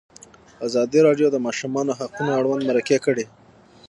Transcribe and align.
ازادي 0.67 0.99
راډیو 1.07 1.27
د 1.31 1.33
د 1.33 1.37
ماشومانو 1.45 1.97
حقونه 1.99 2.31
اړوند 2.39 2.61
مرکې 2.69 2.97
کړي. 3.05 3.25